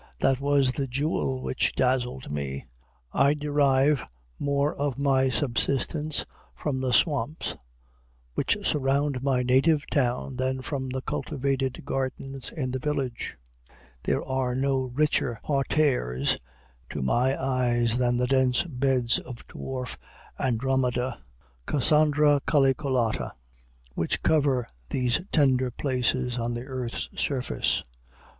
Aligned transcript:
That 0.17 0.39
was 0.39 0.71
the 0.71 0.87
jewel 0.87 1.43
which 1.43 1.75
dazzled 1.75 2.31
me. 2.31 2.65
I 3.13 3.35
derive 3.35 4.03
more 4.39 4.73
of 4.73 4.97
my 4.97 5.29
subsistence 5.29 6.25
from 6.55 6.81
the 6.81 6.91
swamps 6.91 7.55
which 8.33 8.57
surround 8.63 9.21
my 9.21 9.43
native 9.43 9.85
town 9.91 10.37
than 10.37 10.63
from 10.63 10.89
the 10.89 11.03
cultivated 11.03 11.85
gardens 11.85 12.49
in 12.51 12.71
the 12.71 12.79
village. 12.79 13.37
There 14.01 14.23
are 14.25 14.55
no 14.55 14.85
richer 14.85 15.39
parterres 15.43 16.39
to 16.89 17.03
my 17.03 17.39
eyes 17.39 17.99
than 17.99 18.17
the 18.17 18.25
dense 18.25 18.63
beds 18.63 19.19
of 19.19 19.45
dwarf 19.45 19.97
andromeda 20.39 21.21
(Cassandra 21.67 22.41
calyculata) 22.47 23.33
which 23.93 24.23
cover 24.23 24.65
these 24.89 25.21
tender 25.31 25.69
places 25.69 26.39
on 26.39 26.55
the 26.55 26.65
earth's 26.65 27.07
surface. 27.15 27.83